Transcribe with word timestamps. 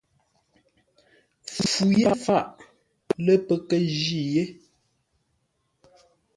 Fu 1.69 1.85
yé 1.99 2.09
faʼ, 2.23 2.45
lə́ 3.25 3.37
pə́ 3.45 3.57
kə́ 3.67 3.81
jí 3.99 4.21
yé. 4.33 4.43